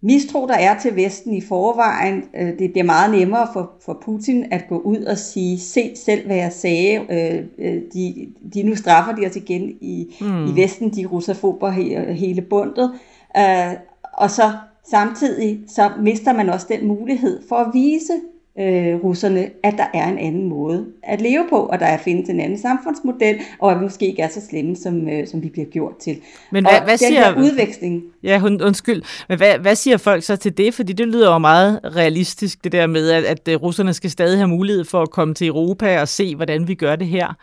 mistro, 0.00 0.46
der 0.46 0.54
er 0.54 0.78
til 0.78 0.96
Vesten 0.96 1.34
i 1.34 1.40
forvejen. 1.40 2.24
Øh, 2.36 2.58
det 2.58 2.72
bliver 2.72 2.84
meget 2.84 3.10
nemmere 3.10 3.48
for, 3.52 3.70
for 3.84 3.98
Putin 4.04 4.46
at 4.50 4.64
gå 4.68 4.78
ud 4.78 5.02
og 5.02 5.18
sige, 5.18 5.58
se 5.58 5.92
selv 5.96 6.26
hvad 6.26 6.36
jeg 6.36 6.52
sagde, 6.52 7.06
øh, 7.10 7.44
øh 7.58 7.82
de, 7.94 8.28
de 8.54 8.62
nu 8.62 8.74
straffer 8.74 9.14
de 9.14 9.26
os 9.26 9.36
igen 9.36 9.70
i, 9.80 10.16
mm. 10.20 10.46
i 10.46 10.62
Vesten, 10.62 10.90
de 10.90 11.06
russofober 11.06 11.70
he, 11.70 12.12
hele 12.12 12.42
bundet. 12.42 12.92
Øh, 13.36 13.72
og 14.12 14.30
så 14.30 14.52
samtidig 14.90 15.60
så 15.68 15.90
mister 16.00 16.32
man 16.32 16.48
også 16.48 16.66
den 16.68 16.86
mulighed 16.86 17.42
for 17.48 17.56
at 17.56 17.70
vise 17.72 18.12
øh, 18.60 19.04
russerne, 19.04 19.50
at 19.62 19.74
der 19.76 19.86
er 19.94 20.08
en 20.08 20.18
anden 20.18 20.48
måde 20.48 20.86
at 21.02 21.20
leve 21.20 21.44
på, 21.50 21.56
og 21.56 21.80
der 21.80 21.86
er 21.86 21.98
findes 21.98 22.28
en 22.28 22.40
anden 22.40 22.58
samfundsmodel, 22.58 23.40
og 23.58 23.72
at 23.72 23.78
vi 23.78 23.82
måske 23.82 24.06
ikke 24.06 24.22
er 24.22 24.28
så 24.28 24.40
slemme, 24.50 24.76
som, 24.76 25.08
øh, 25.08 25.26
som 25.26 25.42
vi 25.42 25.48
bliver 25.48 25.66
gjort 25.66 25.96
til. 25.96 26.16
Men 26.50 26.64
hvad, 26.64 26.78
og 26.78 26.84
hvad 26.84 26.96
siger... 26.96 27.38
udveksling... 27.38 28.02
Ja, 28.22 28.42
undskyld. 28.44 29.02
Men 29.28 29.38
hvad, 29.38 29.58
hvad 29.58 29.74
siger 29.74 29.96
folk 29.96 30.22
så 30.22 30.36
til 30.36 30.58
det? 30.58 30.74
Fordi 30.74 30.92
det 30.92 31.06
lyder 31.06 31.32
jo 31.32 31.38
meget 31.38 31.80
realistisk, 31.84 32.64
det 32.64 32.72
der 32.72 32.86
med, 32.86 33.10
at, 33.10 33.24
at 33.24 33.48
øh, 33.48 33.62
russerne 33.62 33.94
skal 33.94 34.10
stadig 34.10 34.38
have 34.38 34.48
mulighed 34.48 34.84
for 34.84 35.02
at 35.02 35.10
komme 35.10 35.34
til 35.34 35.46
Europa 35.46 36.00
og 36.00 36.08
se, 36.08 36.36
hvordan 36.36 36.68
vi 36.68 36.74
gør 36.74 36.96
det 36.96 37.06
her. 37.06 37.34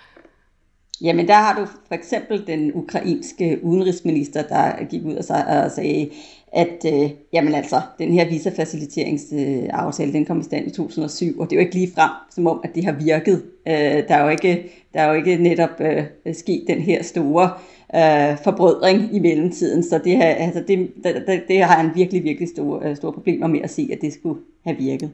Jamen 1.02 1.28
der 1.28 1.34
har 1.34 1.60
du 1.60 1.66
for 1.66 1.96
eksempel 1.96 2.48
den 2.48 2.72
ukrainske 2.74 3.60
udenrigsminister, 3.64 4.42
der 4.42 4.86
gik 4.90 5.06
ud 5.06 5.16
og 5.16 5.24
sagde, 5.72 6.10
at 6.56 6.86
øh, 6.94 7.10
jamen 7.34 7.56
altså, 7.56 7.82
den 8.00 8.14
her 8.14 8.30
visafaciliteringsaftale, 8.30 10.14
den 10.14 10.26
kom 10.26 10.40
i 10.40 10.44
stand 10.44 10.68
i 10.68 10.70
2007, 10.70 11.40
og 11.40 11.50
det 11.50 11.56
er 11.56 11.60
jo 11.60 11.66
ikke 11.66 11.76
lige 11.76 11.92
frem, 11.96 12.10
som 12.32 12.48
om, 12.48 12.62
at 12.64 12.76
det 12.76 12.86
har 12.86 12.92
virket. 12.92 13.44
Øh, 13.68 13.74
der, 14.08 14.16
er 14.16 14.24
jo 14.24 14.30
ikke, 14.30 14.72
der 14.94 15.02
er 15.02 15.08
jo 15.08 15.14
ikke 15.14 15.38
netop 15.38 15.82
øh, 15.82 16.04
sket 16.34 16.64
den 16.68 16.82
her 16.82 17.04
store 17.04 17.50
øh, 17.96 18.38
forbrødring 18.44 19.16
i 19.16 19.20
mellemtiden, 19.20 19.84
så 19.84 20.00
det, 20.04 20.22
altså 20.22 20.64
det, 20.68 20.92
det, 21.04 21.44
det 21.48 21.64
har 21.64 21.82
han 21.82 21.92
virkelig, 21.96 22.24
virkelig 22.24 22.50
store, 22.50 22.90
øh, 22.90 22.96
store 22.96 23.14
problemer 23.14 23.48
med 23.48 23.60
at 23.64 23.70
se, 23.70 23.90
at 23.92 24.02
det 24.02 24.14
skulle 24.14 24.40
have 24.66 24.78
virket. 24.78 25.12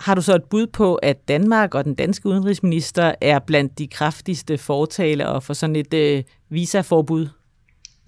Har 0.00 0.14
du 0.14 0.22
så 0.22 0.34
et 0.34 0.44
bud 0.44 0.66
på, 0.66 0.94
at 0.94 1.28
Danmark 1.28 1.74
og 1.74 1.84
den 1.84 1.94
danske 1.94 2.28
udenrigsminister 2.28 3.14
er 3.20 3.38
blandt 3.38 3.78
de 3.78 3.86
kraftigste 3.86 4.58
fortalere 4.58 5.40
for 5.40 5.54
sådan 5.54 5.76
et 5.76 5.94
øh, 5.94 6.22
visaforbud? 6.48 7.28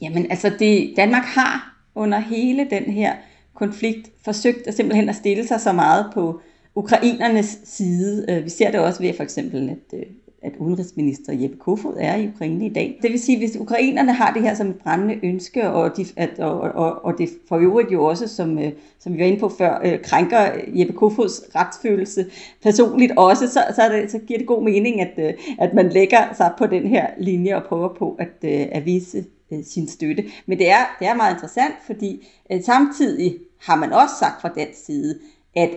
Jamen 0.01 0.31
altså, 0.31 0.53
det, 0.59 0.93
Danmark 0.97 1.25
har 1.25 1.83
under 1.95 2.19
hele 2.19 2.67
den 2.71 2.85
her 2.85 3.15
konflikt 3.55 4.11
forsøgt 4.25 4.67
at 4.67 4.75
simpelthen 4.75 5.09
at 5.09 5.17
stille 5.17 5.47
sig 5.47 5.61
så 5.61 5.73
meget 5.73 6.07
på 6.15 6.41
ukrainernes 6.75 7.59
side. 7.65 8.27
Øh, 8.29 8.45
vi 8.45 8.51
ser 8.51 8.71
det 8.71 8.81
også 8.81 9.03
ved 9.03 9.15
for 9.17 9.23
eksempel, 9.23 9.69
at, 9.69 9.99
øh, 9.99 10.07
at 10.43 10.53
udenrigsminister 10.59 11.33
Jeppe 11.33 11.57
Kofod 11.57 11.95
er 11.99 12.17
i 12.17 12.29
Ukraine 12.29 12.67
i 12.67 12.69
dag. 12.69 12.99
Det 13.03 13.11
vil 13.11 13.21
sige, 13.21 13.39
hvis 13.39 13.57
ukrainerne 13.57 14.13
har 14.13 14.33
det 14.33 14.43
her 14.43 14.55
som 14.55 14.69
et 14.69 14.77
brændende 14.77 15.19
ønske, 15.23 15.71
og, 15.71 15.97
de, 15.97 16.07
at, 16.17 16.39
og, 16.39 16.61
og, 16.61 17.05
og 17.05 17.15
det 17.19 17.29
for 17.49 17.57
øvrigt 17.57 17.93
jo 17.93 18.05
også, 18.05 18.29
som, 18.29 18.59
øh, 18.59 18.73
som 18.99 19.13
vi 19.13 19.19
var 19.19 19.25
inde 19.25 19.41
på 19.41 19.49
før, 19.49 19.81
øh, 19.85 20.03
krænker 20.03 20.51
Jeppe 20.75 20.93
Kofods 20.93 21.43
retsfølelse 21.55 22.27
personligt 22.63 23.13
også, 23.17 23.49
så, 23.49 23.61
så, 23.75 23.89
det, 23.93 24.11
så 24.11 24.19
giver 24.19 24.39
det 24.39 24.47
god 24.47 24.63
mening, 24.63 25.01
at, 25.01 25.13
øh, 25.19 25.35
at 25.59 25.75
man 25.75 25.89
lægger 25.89 26.35
sig 26.37 26.53
på 26.59 26.67
den 26.67 26.87
her 26.87 27.07
linje 27.19 27.57
og 27.57 27.65
prøver 27.65 27.95
på 27.95 28.17
at, 28.19 28.45
øh, 28.45 28.67
at 28.73 28.87
vise 28.87 29.25
sin 29.63 29.89
støtte. 29.89 30.25
Men 30.47 30.59
det 30.59 30.71
er, 30.71 30.97
det 30.99 31.09
er 31.09 31.15
meget 31.15 31.35
interessant, 31.35 31.75
fordi 31.87 32.27
samtidig 32.63 33.37
har 33.61 33.77
man 33.77 33.93
også 33.93 34.15
sagt 34.21 34.41
fra 34.41 34.49
den 34.49 34.67
side, 34.75 35.19
at 35.57 35.71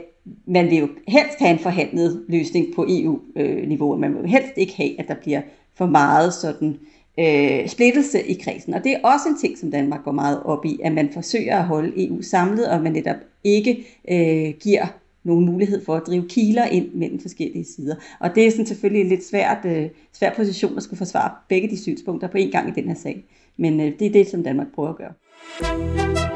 man 0.45 0.69
vil 0.69 0.77
jo 0.77 0.87
helst 1.07 1.39
have 1.39 1.51
en 1.51 1.59
forhandlet 1.59 2.25
løsning 2.29 2.75
på 2.75 2.85
EU-niveau. 2.89 3.97
Man 3.97 4.13
vil 4.13 4.21
jo 4.21 4.27
helst 4.27 4.53
ikke 4.57 4.75
have, 4.75 4.99
at 4.99 5.07
der 5.07 5.15
bliver 5.15 5.41
for 5.75 5.85
meget 5.85 6.33
sådan 6.33 6.79
øh, 7.19 7.67
splittelse 7.67 8.23
i 8.23 8.33
kredsen. 8.33 8.73
Og 8.73 8.83
det 8.83 8.91
er 8.91 8.99
også 9.03 9.29
en 9.29 9.37
ting, 9.37 9.57
som 9.57 9.71
Danmark 9.71 10.03
går 10.03 10.11
meget 10.11 10.43
op 10.43 10.65
i, 10.65 10.79
at 10.83 10.91
man 10.91 11.09
forsøger 11.13 11.57
at 11.57 11.63
holde 11.63 12.07
EU 12.07 12.21
samlet, 12.21 12.67
og 12.67 12.81
man 12.81 12.91
netop 12.91 13.15
ikke 13.43 13.85
øh, 14.11 14.53
giver 14.59 14.85
nogen 15.23 15.45
mulighed 15.45 15.85
for 15.85 15.95
at 15.95 16.03
drive 16.07 16.25
kiler 16.29 16.65
ind 16.65 16.93
mellem 16.93 17.19
forskellige 17.19 17.65
sider. 17.65 17.95
Og 18.19 18.35
det 18.35 18.47
er 18.47 18.51
sådan 18.51 18.65
selvfølgelig 18.65 19.01
en 19.01 19.09
lidt 19.09 19.25
svært, 19.25 19.65
øh, 19.65 19.89
svær 20.13 20.33
position 20.35 20.77
at 20.77 20.83
skulle 20.83 20.97
forsvare 20.97 21.31
begge 21.49 21.69
de 21.69 21.81
synspunkter 21.81 22.27
på 22.27 22.37
en 22.37 22.51
gang 22.51 22.69
i 22.69 22.81
den 22.81 22.87
her 22.87 22.95
sag. 22.95 23.23
Men 23.57 23.79
øh, 23.79 23.91
det 23.99 24.07
er 24.07 24.11
det, 24.11 24.27
som 24.27 24.43
Danmark 24.43 24.67
prøver 24.75 24.89
at 24.89 24.95
gøre. 24.95 26.32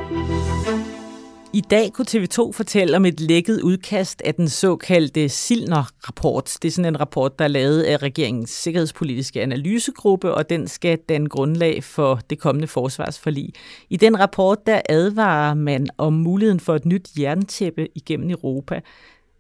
I 1.58 1.62
dag 1.62 1.94
kunne 1.94 2.06
TV2 2.10 2.52
fortælle 2.52 2.98
om 2.98 3.06
et 3.06 3.20
lækket 3.20 3.62
udkast 3.62 4.22
af 4.26 4.36
den 4.36 4.50
såkaldte 4.50 5.30
Silner-rapport. 5.30 6.58
Det 6.62 6.68
er 6.68 6.72
sådan 6.72 6.94
en 6.94 7.00
rapport, 7.00 7.40
der 7.40 7.46
er 7.46 7.50
lavet 7.50 7.84
af 7.84 7.98
regeringens 7.98 8.50
sikkerhedspolitiske 8.50 9.42
analysegruppe, 9.42 10.34
og 10.34 10.50
den 10.50 10.68
skal 10.68 10.98
danne 11.10 11.30
grundlag 11.30 11.84
for 11.84 12.20
det 12.30 12.40
kommende 12.40 12.68
forsvarsforlig. 12.68 13.54
I 13.90 13.98
den 13.98 14.20
rapport, 14.20 14.58
der 14.66 14.82
advarer 14.90 15.54
man 15.54 15.88
om 15.98 16.14
muligheden 16.14 16.60
for 16.60 16.76
et 16.76 16.86
nyt 16.86 17.10
jerntæppe 17.20 17.88
igennem 17.96 18.30
Europa. 18.30 18.82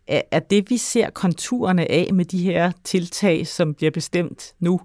Er 0.07 0.39
det, 0.39 0.69
vi 0.69 0.77
ser 0.77 1.09
konturerne 1.09 1.91
af 1.91 2.09
med 2.13 2.25
de 2.25 2.43
her 2.43 2.71
tiltag, 2.83 3.47
som 3.47 3.73
bliver 3.73 3.91
bestemt 3.91 4.53
nu, 4.59 4.79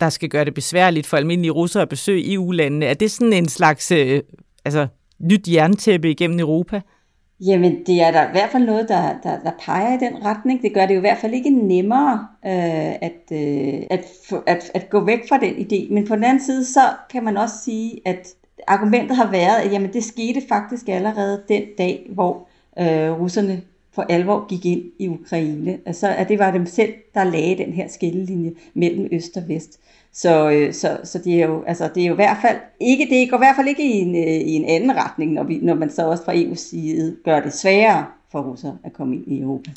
der 0.00 0.08
skal 0.08 0.28
gøre 0.28 0.44
det 0.44 0.54
besværligt 0.54 1.06
for 1.06 1.16
almindelige 1.16 1.52
russere 1.52 1.82
at 1.82 1.88
besøge 1.88 2.32
EU-landene, 2.32 2.86
er 2.86 2.94
det 2.94 3.10
sådan 3.10 3.32
en 3.32 3.48
slags 3.48 3.90
øh, 3.90 4.22
altså, 4.64 4.86
nyt 5.22 5.48
jerntæppe 5.48 6.10
igennem 6.10 6.38
Europa? 6.38 6.80
Jamen, 7.40 7.86
det 7.86 8.02
er 8.02 8.10
der 8.10 8.28
i 8.28 8.30
hvert 8.32 8.50
fald 8.50 8.64
noget, 8.64 8.88
der, 8.88 9.14
der, 9.22 9.38
der 9.44 9.50
peger 9.64 9.96
i 9.96 10.00
den 10.00 10.24
retning. 10.24 10.62
Det 10.62 10.74
gør 10.74 10.86
det 10.86 10.94
jo 10.94 10.98
i 10.98 11.00
hvert 11.00 11.18
fald 11.18 11.34
ikke 11.34 11.50
nemmere 11.50 12.26
øh, 12.46 12.94
at, 13.02 13.22
øh, 13.32 13.82
at, 13.90 14.04
at, 14.46 14.70
at 14.74 14.90
gå 14.90 15.04
væk 15.04 15.28
fra 15.28 15.38
den 15.38 15.54
idé. 15.54 15.94
Men 15.94 16.06
på 16.06 16.16
den 16.16 16.24
anden 16.24 16.44
side, 16.44 16.64
så 16.64 16.80
kan 17.10 17.24
man 17.24 17.36
også 17.36 17.54
sige, 17.64 18.00
at 18.04 18.28
argumentet 18.66 19.16
har 19.16 19.30
været, 19.30 19.60
at 19.64 19.72
jamen, 19.72 19.92
det 19.92 20.04
skete 20.04 20.42
faktisk 20.48 20.88
allerede 20.88 21.42
den 21.48 21.62
dag, 21.78 22.06
hvor 22.14 22.48
øh, 22.78 23.20
russerne 23.20 23.62
for 23.92 24.02
alvor 24.02 24.46
gik 24.48 24.66
ind 24.66 24.82
i 24.98 25.08
Ukraine. 25.08 25.78
Altså, 25.86 26.08
at 26.08 26.28
det 26.28 26.38
var 26.38 26.50
dem 26.50 26.66
selv, 26.66 26.92
der 27.14 27.24
lagde 27.24 27.58
den 27.58 27.72
her 27.72 27.88
skillelinje 27.88 28.52
mellem 28.74 29.08
øst 29.12 29.36
og 29.36 29.42
vest. 29.48 29.80
Så, 30.12 30.50
øh, 30.50 30.74
så, 30.74 30.98
så 31.04 31.18
det, 31.18 31.42
er 31.42 31.46
jo, 31.46 31.64
altså, 31.66 31.90
det 31.94 32.02
er 32.02 32.06
jo 32.06 32.12
i 32.12 32.16
hvert 32.16 32.36
fald 32.42 32.56
ikke, 32.80 33.06
det 33.10 33.30
går 33.30 33.36
i 33.36 33.40
hvert 33.40 33.56
fald 33.56 33.68
ikke 33.68 33.84
i 33.84 33.98
en, 33.98 34.16
øh, 34.16 34.22
i 34.22 34.52
en 34.52 34.64
anden 34.64 34.96
retning, 34.96 35.32
når, 35.32 35.42
vi, 35.42 35.58
når 35.62 35.74
man 35.74 35.90
så 35.90 36.06
også 36.06 36.24
fra 36.24 36.34
EU's 36.34 36.54
side 36.54 37.16
gør 37.24 37.40
det 37.40 37.52
sværere 37.52 38.06
for 38.32 38.42
russere 38.42 38.78
at 38.84 38.92
komme 38.92 39.16
ind 39.16 39.24
i 39.26 39.40
Europa. 39.40 39.70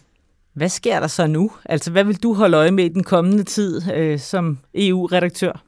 Hvad 0.54 0.70
sker 0.70 1.00
der 1.00 1.08
så 1.08 1.28
nu? 1.28 1.52
Altså, 1.66 1.92
hvad 1.92 2.04
vil 2.04 2.24
du 2.24 2.34
holde 2.34 2.58
øje 2.58 2.72
med 2.72 2.86
i 2.86 2.90
den 2.90 3.04
kommende 3.04 3.44
tid 3.44 3.82
øh, 3.94 4.20
som 4.20 4.58
EU-redaktør? 4.76 5.64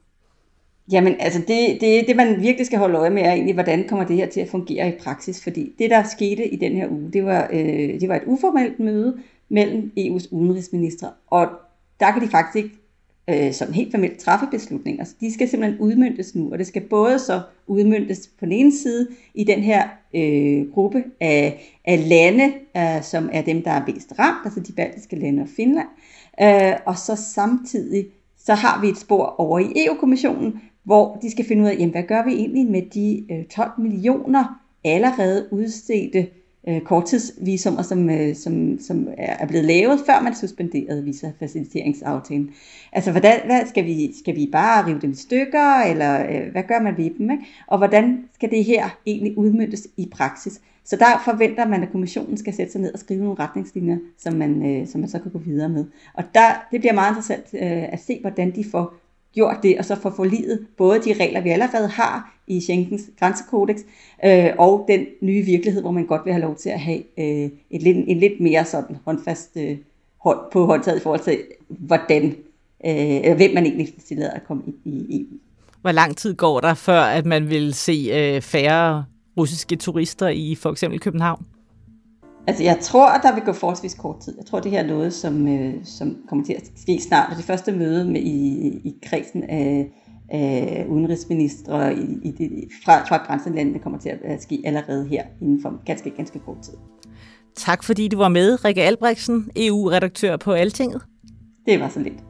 Jamen, 0.92 1.16
altså 1.18 1.40
det, 1.48 1.78
det, 1.80 2.04
det, 2.06 2.16
man 2.16 2.40
virkelig 2.40 2.66
skal 2.66 2.78
holde 2.78 2.98
øje 2.98 3.10
med, 3.10 3.22
er 3.22 3.32
egentlig, 3.32 3.54
hvordan 3.54 3.88
kommer 3.88 4.06
det 4.06 4.16
her 4.16 4.26
til 4.26 4.40
at 4.40 4.48
fungere 4.48 4.88
i 4.88 4.92
praksis. 5.02 5.42
Fordi 5.42 5.72
det, 5.78 5.90
der 5.90 6.02
skete 6.02 6.48
i 6.48 6.56
den 6.56 6.76
her 6.76 6.88
uge, 6.88 7.10
det 7.12 7.24
var, 7.24 7.48
øh, 7.52 8.00
det 8.00 8.08
var 8.08 8.16
et 8.16 8.22
uformelt 8.26 8.80
møde 8.80 9.16
mellem 9.48 9.92
EU's 9.98 10.28
udenrigsminister, 10.30 11.08
og 11.26 11.48
der 12.00 12.10
kan 12.12 12.22
de 12.22 12.28
faktisk 12.28 12.64
ikke 12.64 12.77
øh, 13.28 13.52
som 13.52 13.72
helt 13.72 13.90
formelt 13.90 14.18
træffe 14.18 14.46
beslutninger. 14.50 15.04
Så 15.04 15.14
de 15.20 15.34
skal 15.34 15.48
simpelthen 15.48 15.80
udmyndtes 15.80 16.34
nu, 16.34 16.52
og 16.52 16.58
det 16.58 16.66
skal 16.66 16.82
både 16.82 17.18
så 17.18 17.40
udmyndtes 17.66 18.30
på 18.38 18.44
den 18.44 18.52
ene 18.52 18.72
side 18.72 19.08
i 19.34 19.44
den 19.44 19.62
her 19.62 19.88
øh, 20.14 20.72
gruppe 20.72 21.04
af, 21.20 21.76
af 21.84 22.08
lande, 22.08 22.52
øh, 22.76 23.02
som 23.02 23.30
er 23.32 23.42
dem, 23.42 23.62
der 23.62 23.70
er 23.70 23.86
mest 23.86 24.12
ramt, 24.18 24.38
altså 24.44 24.60
de 24.60 24.72
baltiske 24.72 25.16
lande 25.16 25.42
og 25.42 25.48
Finland, 25.56 25.88
øh, 26.42 26.72
og 26.86 26.98
så 26.98 27.16
samtidig 27.16 28.06
så 28.38 28.54
har 28.54 28.80
vi 28.80 28.88
et 28.88 28.98
spor 28.98 29.34
over 29.38 29.58
i 29.58 29.72
EU-kommissionen, 29.86 30.60
hvor 30.84 31.18
de 31.22 31.30
skal 31.30 31.44
finde 31.44 31.62
ud 31.62 31.68
af, 31.68 31.74
jamen, 31.74 31.90
hvad 31.90 32.02
gør 32.02 32.24
vi 32.24 32.32
egentlig 32.32 32.66
med 32.66 32.82
de 32.82 33.24
øh, 33.32 33.44
12 33.44 33.70
millioner 33.78 34.60
allerede 34.84 35.48
udstedte 35.50 36.26
øh, 36.68 36.80
korttidsvisumer, 36.80 37.82
som, 37.82 38.10
øh, 38.10 38.36
som, 38.36 38.78
som 38.80 39.08
er 39.18 39.46
blevet 39.46 39.64
lavet, 39.64 40.00
før 40.06 40.22
man 40.22 40.34
suspenderede 40.34 41.04
visafaciliteringsaftalen. 41.04 42.50
Altså, 42.92 43.10
hvordan, 43.10 43.40
hvad, 43.44 43.66
skal, 43.66 43.84
vi, 43.84 44.14
skal 44.18 44.36
vi 44.36 44.48
bare 44.52 44.86
rive 44.86 45.00
dem 45.00 45.10
i 45.10 45.14
stykker, 45.14 45.82
eller 45.90 46.20
øh, 46.30 46.52
hvad 46.52 46.62
gør 46.62 46.80
man 46.80 46.96
ved 46.96 47.10
dem? 47.18 47.30
Ikke? 47.30 47.44
Og 47.66 47.78
hvordan 47.78 48.24
skal 48.34 48.50
det 48.50 48.64
her 48.64 48.98
egentlig 49.06 49.38
udmyndtes 49.38 49.88
i 49.96 50.08
praksis? 50.12 50.60
Så 50.84 50.96
der 50.96 51.22
forventer 51.24 51.68
man, 51.68 51.82
at 51.82 51.90
kommissionen 51.92 52.36
skal 52.36 52.54
sætte 52.54 52.72
sig 52.72 52.80
ned 52.80 52.92
og 52.92 52.98
skrive 52.98 53.20
nogle 53.20 53.38
retningslinjer, 53.38 53.96
som 54.18 54.32
man, 54.32 54.66
øh, 54.66 54.86
som 54.86 55.00
man 55.00 55.10
så 55.10 55.18
kan 55.18 55.32
gå 55.32 55.38
videre 55.38 55.68
med. 55.68 55.84
Og 56.14 56.24
der, 56.34 56.66
det 56.72 56.80
bliver 56.80 56.94
meget 56.94 57.10
interessant 57.10 57.46
øh, 57.54 57.92
at 57.92 58.00
se, 58.00 58.18
hvordan 58.20 58.54
de 58.54 58.64
får 58.70 58.94
gjort 59.34 59.56
det, 59.62 59.78
og 59.78 59.84
så 59.84 59.96
får 59.96 60.10
forlidet 60.10 60.66
både 60.76 61.02
de 61.02 61.12
regler, 61.12 61.40
vi 61.40 61.50
allerede 61.50 61.88
har 61.88 62.34
i 62.46 62.60
Schengens 62.60 63.02
grænsekodex, 63.18 63.76
øh, 64.24 64.50
og 64.58 64.84
den 64.88 65.06
nye 65.20 65.42
virkelighed, 65.42 65.80
hvor 65.80 65.90
man 65.90 66.06
godt 66.06 66.24
vil 66.24 66.32
have 66.32 66.42
lov 66.42 66.56
til 66.56 66.68
at 66.68 66.80
have 66.80 67.02
øh, 67.18 67.50
et 67.70 67.82
lidt, 67.82 67.96
en 67.96 68.18
lidt 68.18 68.40
mere 68.40 68.64
sådan 68.64 68.96
håndfast 69.04 69.50
øh, 69.56 69.76
hånd 70.18 70.38
på 70.52 70.66
håndtaget 70.66 70.98
i 70.98 71.02
forhold 71.02 71.20
til, 71.20 71.38
hvordan, 71.68 72.36
øh, 72.86 73.36
hvem 73.36 73.54
man 73.54 73.66
egentlig 73.66 73.94
tillader 74.08 74.30
at 74.30 74.44
komme 74.46 74.62
ind 74.66 74.74
i 74.84 75.20
EU. 75.20 75.38
Hvor 75.80 75.92
lang 75.92 76.16
tid 76.16 76.34
går 76.34 76.60
der, 76.60 76.74
før 76.74 77.00
at 77.00 77.26
man 77.26 77.50
vil 77.50 77.74
se 77.74 78.10
øh, 78.12 78.40
færre 78.40 79.04
russiske 79.36 79.76
turister 79.76 80.28
i 80.28 80.54
for 80.54 80.70
eksempel 80.70 81.00
København? 81.00 81.46
Altså, 82.48 82.62
jeg 82.62 82.78
tror, 82.82 83.08
at 83.08 83.20
der 83.22 83.34
vil 83.34 83.42
gå 83.42 83.52
forholdsvis 83.52 83.94
kort 83.94 84.20
tid. 84.20 84.34
Jeg 84.38 84.46
tror, 84.46 84.60
det 84.60 84.70
her 84.70 84.80
er 84.80 84.86
noget, 84.86 85.12
som, 85.14 85.48
øh, 85.48 85.74
som 85.84 86.16
kommer 86.28 86.44
til 86.44 86.52
at 86.52 86.70
ske 86.76 87.00
snart. 87.00 87.30
Og 87.30 87.36
det 87.36 87.44
første 87.44 87.72
møde 87.72 88.04
med, 88.04 88.20
i, 88.20 88.68
i 88.84 88.94
kredsen 89.02 89.42
af, 89.42 89.92
af 90.30 90.86
udenrigsministre 90.88 91.94
i, 91.94 92.18
i 92.22 92.30
det, 92.30 92.50
fra, 92.84 93.04
fra 93.08 93.16
grænselandene 93.26 93.78
kommer 93.78 93.98
til 93.98 94.12
at 94.24 94.42
ske 94.42 94.62
allerede 94.64 95.06
her 95.08 95.22
inden 95.42 95.62
for 95.62 95.84
ganske, 95.84 96.10
ganske 96.10 96.38
kort 96.38 96.56
tid. 96.62 96.72
Tak 97.56 97.84
fordi 97.84 98.08
du 98.08 98.18
var 98.18 98.28
med, 98.28 98.64
Rikke 98.64 98.82
Albrechtsen, 98.82 99.50
EU-redaktør 99.56 100.36
på 100.36 100.52
Altinget. 100.52 101.02
Det 101.66 101.80
var 101.80 101.88
så 101.88 102.00
lidt. 102.00 102.24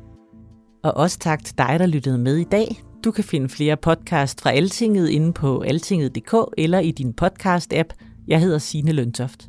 Og 0.85 0.97
også 0.97 1.19
tak 1.19 1.45
til 1.45 1.59
dig, 1.59 1.77
der 1.79 1.87
lyttede 1.87 2.19
med 2.19 2.37
i 2.37 2.45
dag. 2.45 2.67
Du 3.05 3.11
kan 3.11 3.25
finde 3.25 3.49
flere 3.49 3.77
podcast 3.77 4.41
fra 4.41 4.51
Altinget 4.51 5.09
inde 5.09 5.33
på 5.33 5.61
altinget.dk 5.61 6.35
eller 6.59 6.79
i 6.79 6.91
din 6.91 7.15
podcast-app. 7.23 7.89
Jeg 8.29 8.41
hedder 8.41 8.59
Signe 8.59 8.93
Løntoft. 8.93 9.49